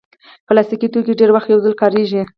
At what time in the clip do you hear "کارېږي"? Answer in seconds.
1.81-2.21